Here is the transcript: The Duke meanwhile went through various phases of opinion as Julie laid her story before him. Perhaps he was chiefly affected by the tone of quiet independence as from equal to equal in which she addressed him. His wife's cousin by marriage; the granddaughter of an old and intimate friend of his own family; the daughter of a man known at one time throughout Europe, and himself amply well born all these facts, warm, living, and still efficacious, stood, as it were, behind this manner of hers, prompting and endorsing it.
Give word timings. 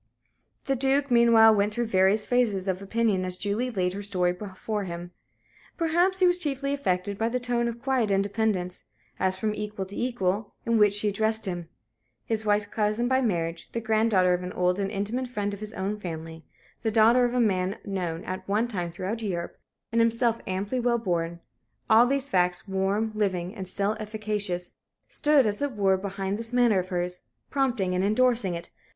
The 0.65 0.75
Duke 0.75 1.11
meanwhile 1.11 1.53
went 1.53 1.75
through 1.75 1.85
various 1.85 2.25
phases 2.25 2.67
of 2.67 2.81
opinion 2.81 3.23
as 3.23 3.37
Julie 3.37 3.69
laid 3.69 3.93
her 3.93 4.01
story 4.01 4.31
before 4.33 4.85
him. 4.85 5.11
Perhaps 5.77 6.17
he 6.17 6.25
was 6.25 6.39
chiefly 6.39 6.73
affected 6.73 7.19
by 7.19 7.29
the 7.29 7.39
tone 7.39 7.67
of 7.67 7.79
quiet 7.79 8.09
independence 8.09 8.83
as 9.19 9.35
from 9.37 9.53
equal 9.53 9.85
to 9.85 9.95
equal 9.95 10.55
in 10.65 10.79
which 10.79 10.93
she 10.95 11.09
addressed 11.09 11.45
him. 11.45 11.69
His 12.25 12.43
wife's 12.43 12.65
cousin 12.65 13.07
by 13.07 13.21
marriage; 13.21 13.69
the 13.73 13.79
granddaughter 13.79 14.33
of 14.33 14.41
an 14.41 14.53
old 14.53 14.79
and 14.79 14.89
intimate 14.89 15.27
friend 15.27 15.53
of 15.53 15.59
his 15.59 15.71
own 15.73 15.99
family; 15.99 16.43
the 16.81 16.89
daughter 16.89 17.23
of 17.23 17.35
a 17.35 17.39
man 17.39 17.77
known 17.85 18.23
at 18.23 18.47
one 18.49 18.67
time 18.67 18.91
throughout 18.91 19.21
Europe, 19.21 19.59
and 19.91 20.01
himself 20.01 20.39
amply 20.47 20.79
well 20.79 20.97
born 20.97 21.41
all 21.91 22.07
these 22.07 22.27
facts, 22.27 22.67
warm, 22.67 23.11
living, 23.13 23.53
and 23.53 23.67
still 23.67 23.95
efficacious, 23.99 24.71
stood, 25.07 25.45
as 25.45 25.61
it 25.61 25.73
were, 25.73 25.95
behind 25.95 26.39
this 26.39 26.51
manner 26.51 26.79
of 26.79 26.89
hers, 26.89 27.19
prompting 27.51 27.93
and 27.93 28.03
endorsing 28.03 28.55
it. 28.55 28.71